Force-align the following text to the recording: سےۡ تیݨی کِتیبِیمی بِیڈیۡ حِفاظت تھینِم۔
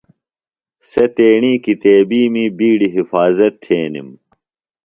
سےۡ 0.89 1.11
تیݨی 1.15 1.53
کِتیبِیمی 1.63 2.45
بِیڈیۡ 2.57 2.93
حِفاظت 2.95 3.53
تھینِم۔ 3.63 4.09